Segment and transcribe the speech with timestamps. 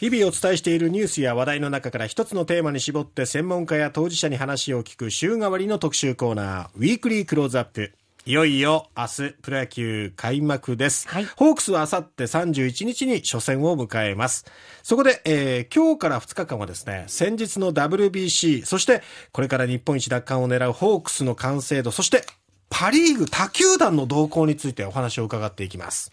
[0.00, 7.92] 日々お伝えしているニュースや話題の中から一つのテーマに絞って専門家や当事者に話を聞く週替わりの特集コーナー、ウィークリークローズアップ。
[8.24, 11.06] いよいよ明日プロ野球開幕です。
[11.06, 14.46] はいホークスはあさって31日に初戦を迎えます。
[14.82, 22.24] そこで、えー今日から2日間はですね、先日の WBC、そしてこれから日本一奪還を狙うホークスの完成度、そして
[22.80, 26.10] パリーグ他球団の動向についてお話を伺っていきます。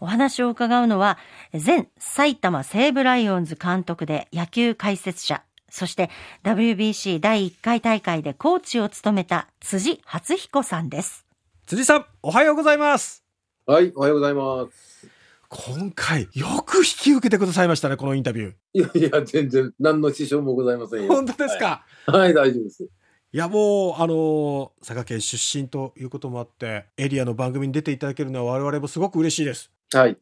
[0.00, 1.16] お話を伺うのは、
[1.52, 6.10] 前埼玉西武ライオンズ監督で野球解説者、そして
[6.42, 11.24] WBC 第1回大会でコーチを務めた辻初彦さんです。
[11.66, 13.24] 辻さん、おはようございます。
[13.64, 15.06] はい、おはようございます。
[15.48, 21.02] 今回、よく引き受けてくださいましたね、このインタビュいやいや、全然、何の支障もございませんー。
[21.04, 21.14] よ。
[21.14, 22.88] 本当ですか、はい、はい、大丈夫です。
[23.30, 29.70] いやもう、あのー佐賀県出身ということもあって、エリアの番組に出ていただけるのは我々もすごく嬉しいです。
[29.92, 30.16] はい。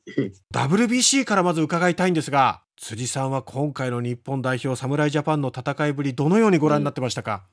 [0.53, 7.45] WBC からまず伺いたいんですが、辻さんは今回の日本代表侍ジャパンの戦いぶり、どのようにご覧になってましたか、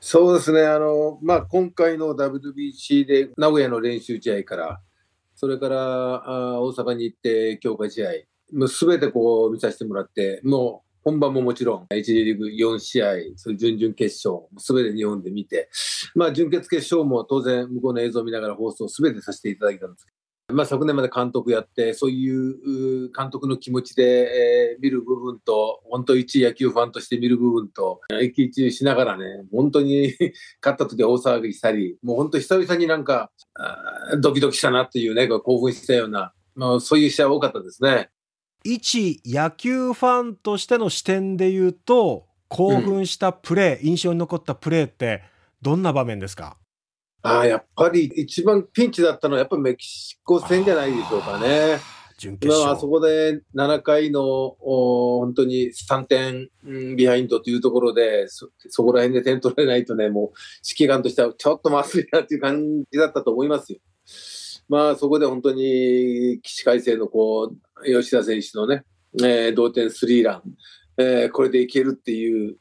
[0.00, 4.80] そうですね、あの、まあ、今回の WBC で名古屋の練習試合から、
[5.34, 5.76] それから
[6.26, 8.10] あ大阪に行って強化試合、
[8.54, 15.68] もうすべてこう見させてもらって、もう本番ももちろん、1次リーグ4試合、それ準々決勝、すべて日本で見て、
[16.14, 20.12] まあ、準決決勝も当然、向こうの映像を見ながら放送すべてさせていただいたんですけ
[20.48, 30.14] ど、まあ、昨年まで監督やって、そういう監督の気持ちで、えー見る部分と、本当一野球ファンとして見る部分と、一喜一憂しながらね、本当に
[30.62, 38.10] 勝った時は大騒ぎしたり、もう本当久々になんか、あードキドキしたなっていうね、興奮したような、まあ、そういう試合多かったですね。
[38.64, 45.22] 一野球ファンとしての視点で言うと、興奮したプレー、印象に残ったプレーって、
[45.62, 46.56] どんな場面ですか？
[47.22, 51.78] ああ、やっぱり一番ピンチだったのは、やっぱりメキシコ戦じゃないでしょうかね。
[52.18, 52.66] 準決勝。
[52.66, 60.30] まあ、あそこで7回のお本当に3点、うんビハインドというところで、そそこら辺で点取れないとね、もう
[60.68, 63.78] 指揮官としてはちょっとまずいなっていう感じだったと思いますよ。
[64.70, 68.84] まあ、そこで本当に起死回生のこう吉田選手のね、
[69.20, 70.42] えー同点スリーラン、
[70.96, 72.56] えーこれでいけるっていう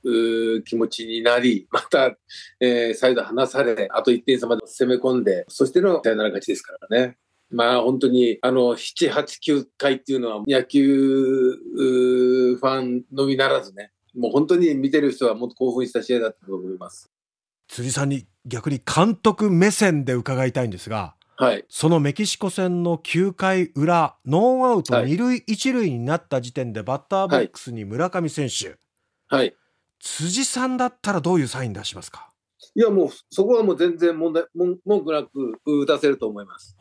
[0.55, 2.17] う気持ちになり、また、
[2.59, 7.17] えー再度離され、あと1点差まで攻め込んで、そしてのサヨナラ勝ちですからね。
[7.51, 17.11] まあ本当にあの7、8、9回っていうのは野球ファンのみならずね、もう本当に見てる人はもっと興奮した試合だったと思います。
[17.67, 21.65] 辻さんに逆に監督目線で伺いたいんですが、はい。
[21.69, 28.77] そのメキシコ戦の9回裏、ノーアウトはい2塁1塁になった時点でバッターボックスに村上選手、
[29.33, 29.55] はい。
[30.01, 32.29] 辻さんだったらどういうサイン出しますか？
[32.75, 35.29] いやもうそこはもう全然問題、文文句なく
[35.65, 36.75] 打たせると思います。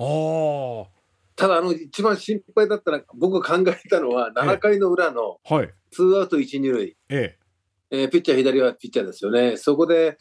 [1.36, 5.70] ただあの一番心配だったのは、僕が考えたのは7回の裏のはい。
[5.92, 6.96] ツーアウト1、2塁。
[7.10, 7.37] ええ。
[7.90, 9.56] えーピッチャー左はピッチャーですよね。
[9.56, 10.18] そこで、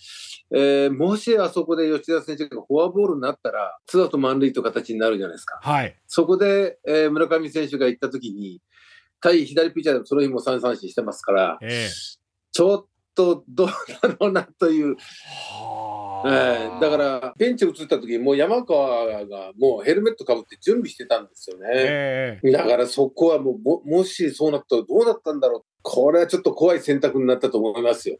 [0.55, 5.59] えーもしあそこで吉田選手がフォアボールになったら、ツーアウト満塁という形になるじゃないですか。
[5.61, 5.95] はい。
[6.07, 8.61] そこで、えー村上選手が行った時に、
[9.21, 11.89] 対左ピッチャーでもその日も3三振してますから、ええ。
[12.51, 12.85] ちょっ
[13.15, 13.67] とどう
[14.01, 21.67] だろうなという、はえーだから、ベンチ移った時にもう山川がもうヘルメットかぶって準備してたんですよね。
[21.71, 22.51] ええ。
[22.51, 25.63] だからそこはもうも、もしそうなったらどうなったんだろう。
[25.81, 28.17] これはちょっと怖い選択になったと思いますよ。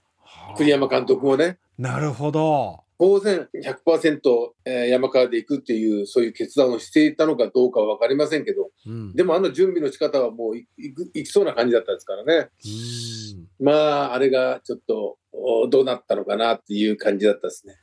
[0.58, 1.58] 栗山監督もね。
[1.78, 2.80] なるほど。
[3.00, 4.20] 当然100%、
[4.66, 9.14] えー山川で行くっていう、そういう決断をしていたのかどうかは分かりませんけど、うん。
[9.14, 10.68] でもあの準備の仕方はもうい
[11.14, 12.50] いきそうな感じだったですからね。
[12.66, 13.72] うんま
[14.12, 17.76] あ、あれがちょっとおどうなったのかなっていう感じだったですね。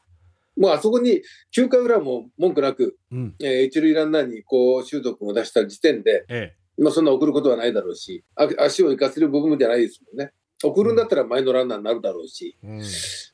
[0.57, 1.23] もうあそこに
[1.57, 3.35] 9回裏も文句なく、うん。
[3.41, 10.33] えー一塁ランナーにこう、シュート君を出した時点で、えまあ、そんな送ることはないだろうし、あ足を生かせる部分じゃないですもんね。
[10.63, 12.67] 送るんだったら前のランナーになるだろうし、え。
[12.67, 12.83] うん。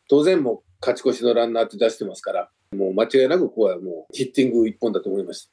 [0.08, 5.52] 当然もう勝ち越しのランナーって出してますから、もう間違いなくここはもうヒッティング一本だと思いました。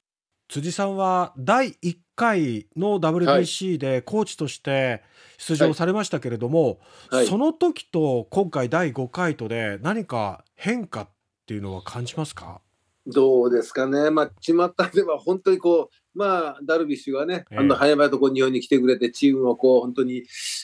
[0.49, 5.03] 辻さんは第1回の WBC でコーチとして
[5.37, 11.09] 出場されましたけれども、はいその時と今回第5回とで何か変化っ
[11.47, 12.61] ていうのは感じますか？
[13.07, 14.53] どうですかね、まあ、巷
[14.93, 20.23] では本当にこう、まあ、ダルビッシュがね、ええあの早々とこう日本に来てくれて、チームをこう本当に、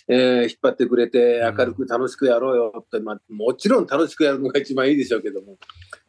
[0.10, 5.57] えー引っ張ってくれて、うん明るく楽しくやろうよって、まあ、もちろん楽しくやるのが一番いいでしょうけども、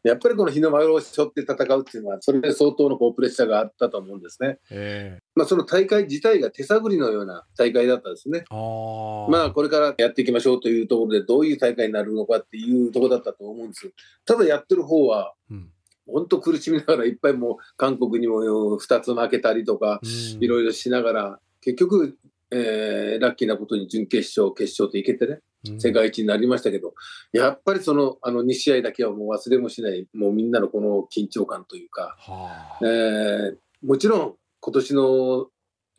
[0.03, 4.59] やっぱりこの日の丸を背負って戦うっていうのは、それで相当のこうプレッシャーがあったと思うんですね。
[4.71, 8.45] えまあ、その大会自体が手探りのような大会だったんですね。
[8.51, 13.93] あまあ、これからやっていきましょうというところで、どういう大会になるのかっていうところだったと思うんです。
[14.25, 15.69] ただやってる方は、うん
[16.07, 18.41] 本当苦しみながらいっぱいもう韓国にも
[18.79, 20.01] 2つ負けたりとか、
[20.41, 22.17] いろいろしながら、結局、
[22.51, 25.81] えーラッキーなことに準決勝、決勝といけてね、うん。
[25.81, 26.95] 世界一になりましたけど、
[27.33, 35.47] やっぱりそのあの2試合だけはもう忘れもしない、もうみんなのこの緊張感というか、はえーもちろん今年の、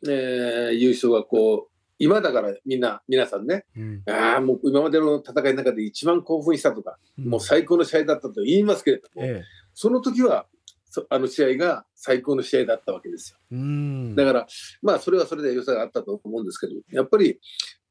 [0.08, 4.02] えー優勝はこう、今だからみんな、皆さんね、あうん。
[4.08, 10.46] ああ、もう今までの戦いの中で一番興奮したとか、もう最高の試合だったと言いますけれども、ええその時は
[10.88, 13.38] そあの試合が最高の試合だったわけですよ。
[13.52, 14.16] うん。
[14.16, 14.46] だから、
[14.80, 17.38] まあ、それはそれで良さがあったと思うんですけど、やっぱり、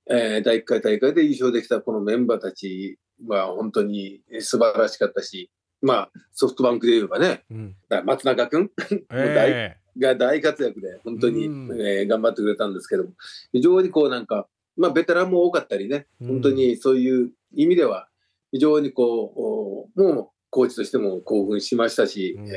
[0.09, 2.97] えー第1回大会で優勝できたこのメンバーたち
[3.27, 5.51] は本当に素晴らしかったし、
[5.81, 7.75] まあ、ソフトバンクで言えばね、うん。
[8.05, 8.71] 松中君
[9.11, 11.81] えが大活躍で、本当に、うん。
[11.81, 13.11] えー頑張ってくれたんですけども、
[13.51, 14.47] 非常にこうなんか、
[14.77, 16.27] まあ、ベテランも多かったりね、うん。
[16.29, 18.07] 本当にそういう意味では、
[18.51, 22.55] 非常にこう、おもうコーチとしても興奮しましたし、うんえー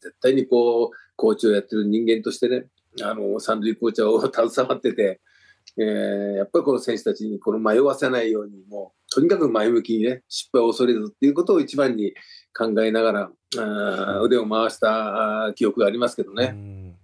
[0.00, 2.66] 絶対にこう、コーチをやってる人間としてね、
[3.02, 5.20] あの、三塁コーチを携わってて、
[5.78, 12.12] えーやっぱりこの選手たちにこの迷わせないように、もう、とにかく前向きにね、失敗を恐れずっていうことを一番に
[12.54, 16.50] 考えながら、あー腕を回した記憶がありますけどえね。
[16.52, 16.96] うん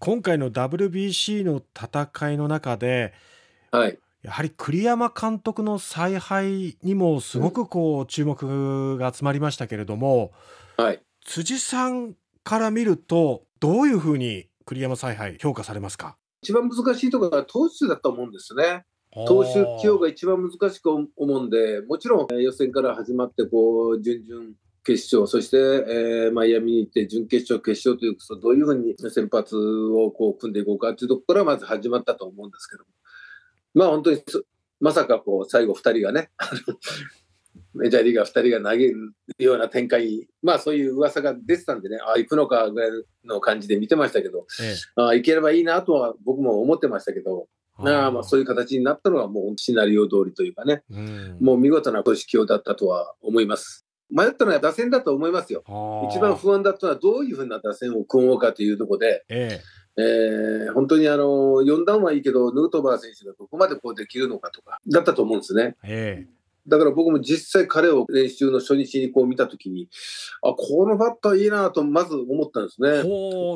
[0.00, 3.14] 今回の WBC の戦いの中で
[3.72, 3.98] はい。
[4.22, 10.32] やはり栗山監督の采配にもすごくこう注目が集まりましたけれども、
[10.76, 11.00] はい。
[11.24, 16.16] 辻さんから見るとどういうふうに栗山采配評価されますか？
[16.42, 18.84] 一番難しいところが投手だと思うんですね。
[19.26, 24.50] 投手起用が一番難しく思うんで、もちろんえー予選から始まってこう準々
[24.84, 32.90] 決勝、そして、えーマイアミに行って準決勝、決勝というどういうふうに先発をこう組んでいこうかというところからまず始まったと思うんですけども、
[33.74, 34.42] まあ本当にそ
[34.80, 36.30] まさかこう最後2人がね、
[37.74, 42.90] メジャーリーガー2人が投げるような展開に、まあそういう噂が出てたんでね、ああ、行くのかぐらい
[43.24, 47.48] の感じで見てましたけど、えああ行ければいいなとは僕も思ってましたけど、
[47.86, 51.38] えああまあそういう形になったのはもうシナリオ通りというかね、うん。
[51.40, 53.84] もう見事な投手起用だったとは思います。
[54.10, 55.62] 迷ったのは打線だと思いますよ。
[56.10, 65.76] 一番不安だったのはどういうふうな打線を組もうかというところで、ええー本当にあの4段はいいけど、ヌートバー選手がどこまでこうできるのかとか、だったと思うんですね。
[65.84, 69.88] ええだから僕も実際彼を練習の初日にこう見たときに、
[70.42, 73.08] あ、このバッターいいなとまず思ったんですえね。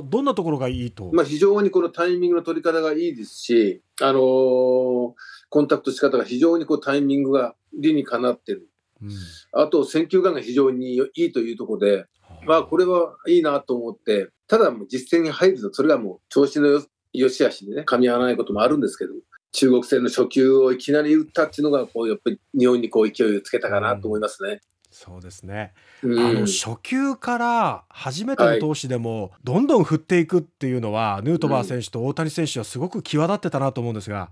[0.08, 5.12] どんなところがいいと、まあ、非常にこのタイミングの取り方がいいですし、あのー
[5.52, 8.70] コンタクト仕方が非常にこうタイミングが理にかなってる。
[9.02, 9.10] うん
[9.52, 19.12] あと、選球眼が非常にいいというところで、まあ、これはいいなと思って、ただもう実戦に入ると、それがもう調子のよ良し悪しでね、噛み合わないこともあるんですけど、
[19.52, 24.60] 中国戦の初球をいきなり打ったっていうのが、こう、やっぱり日本にこう勢いをつけたかなと思いますね。
[24.90, 25.72] そうですね、
[26.02, 26.18] うん。
[26.18, 34.30] あの初球から初めての投手でもどんどん振っていくっていうのは、ヌートバー選手と大谷選手はすごく際立ってたなと思うんですが、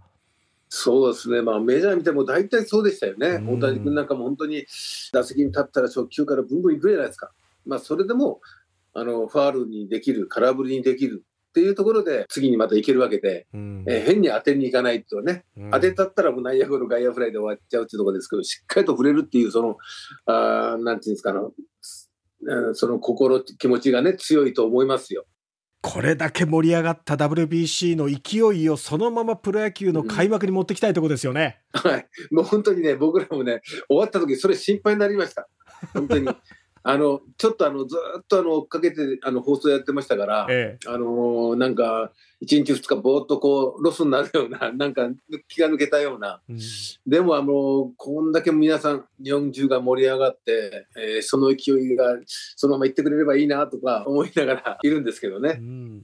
[0.68, 3.58] そうですね、まあ、メジャー見ても大体そうでしたよね、うん。
[3.58, 4.66] 大谷君なんかも本当に
[5.12, 7.32] 打席に立ったら初球からブンブンいくじゃないですか、
[7.66, 8.40] まあ、それでも
[8.92, 19.76] あのファールにできる、空振りにできるっていうところで、次にまたいけるわけで、うんえー変に当てにいかないとね、うん当てたったらもう内野ゴロ、外野フライで終わっちゃうっていうところですけど、しっかりと触れるっていう、その、
[20.26, 21.52] あーなんていうんですかあの、
[22.42, 25.26] うんその心、気持ちがね、強いと思いますよ。
[25.82, 31.60] これだけ盛り上がった WBC の勢いをそのままプロ野球の開幕に持ってきたいところですよね。
[31.72, 32.06] はい。
[32.30, 35.49] もう本当にね、僕らもね、終わった時それ心配になりました。
[35.94, 36.28] 本当に。
[36.82, 42.10] あの、ちょっとあの、ずーっとあの、追っかけて、あの、放送やってましたから、えあのーなんか、
[42.42, 45.10] 1日2日ぼーっとこう、ロスになるような、 なんか、
[45.49, 46.58] 気が抜けたような、えうん。
[47.06, 52.18] でも、あの、こんだけ皆さん、日本中が盛り上がって、えーその勢いが
[52.56, 55.52] そのまま行ってくれればいいなとか思いながらいるんですけどうね。
[55.54, 56.02] ん。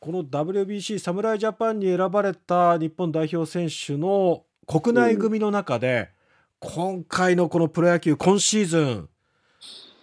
[0.00, 6.10] この WBC 侍ジャパンに選ばれた日本代表選手の国内組の中で、
[6.58, 9.08] 今回のこのプロ野球今シーズン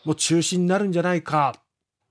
[0.08, 1.54] もう中心になるんじゃないか。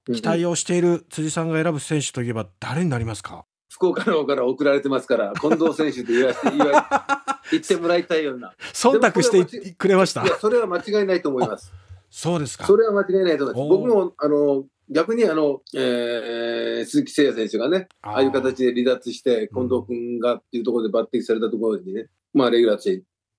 [0.04, 3.46] 期待をしている辻さんが選ぶ選手といえば誰になりますか？
[3.70, 6.86] 福岡の方から送られてますから、近藤選手と言わせて、言わ
[7.50, 8.52] 言ってもらいたいような。
[8.74, 10.22] 忖度してくれました？
[10.24, 11.72] いや、それは間違いないと思います。
[12.10, 12.66] そうですか。
[12.66, 13.68] それは間違いないと思います。
[13.68, 22.78] 僕も、あの、逆にあの、えー鈴木誠也選手がね、ああいう形で離脱して、近藤君がっていうところで抜擢されたところにね、まあ、レギュラー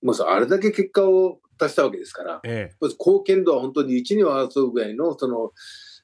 [0.02, 5.52] もうさあれだけ結果を出したわけですから、え貢献度は本当に1には争うぐらいの、その、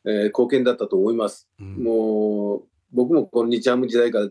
[0.06, 1.48] えー貢献だったと思います。
[1.60, 4.30] えうんもう、僕もこの日ハム時代から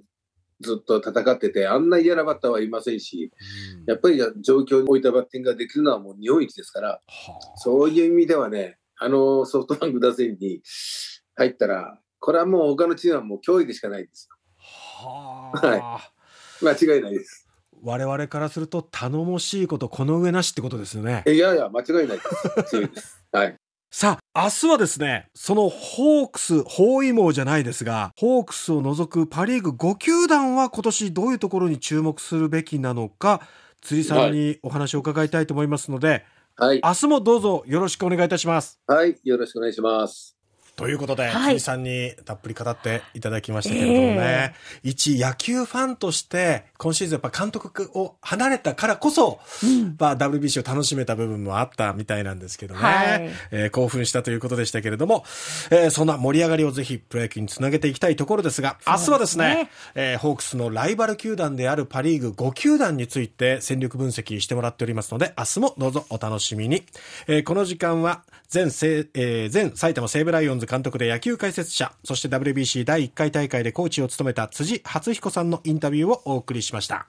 [0.61, 3.31] ずっと戦ってて、あんな嫌なバッターはいませんし、
[3.79, 10.61] うんやっぱり状況に置いたバッティングができるのはもう日本一ですから、はあそういう意味ではね、あのソフトバンク打線に
[11.37, 14.29] 入ったら、これはもう他のチームはもう脅威でしかないです。
[14.59, 16.13] ははいあ
[16.63, 17.49] 間違いないです。
[17.83, 21.25] 我々からすると頼もしいことこの上なしってことですよね。
[21.27, 22.21] いやいや、間違いないで
[22.67, 22.81] す。
[22.81, 23.25] です。
[23.33, 23.57] はい。
[23.91, 33.43] さあ、明日はですね、そのホークス、包囲網じゃないですが、ホークスを除くパリーグ5球団は今年どういうところに注目するべきなのか、
[33.83, 36.25] 釣りさんにお話を伺いたいと思いますので、
[36.57, 36.81] はい。
[36.83, 38.81] 明日もどうぞよろしくお願いいたします。
[38.87, 39.19] はい。
[39.25, 40.42] よろしくお願いします。
[40.83, 41.61] ということで、はい。
[41.61, 49.95] さんにたっぷり語っていただきましたけれどもね、一野球ファンとして、今シーズンやっぱ監督を離れたからこそ、うん。
[49.97, 53.31] まあ WBC を楽しめた部分もあったみたいなんですけどね、はい。
[53.53, 55.25] えー興奮したということでしたけれども、
[55.71, 66.83] えーそんな盛り上がりをぜひプロ野球につなげていきたいところですが、明日はですね、すねえーホークスのライバル球団であるパリーグ5球団について戦力分析してもらっておりますので、明日もどうぞお楽しみに。
[67.29, 77.01] えーこの時間は前せ、えー前埼玉西武ライオンズ監督で野球解説者、そして WBC 第1回大会でコーチを務めた辻初彦さんのインタビューをお送りしました。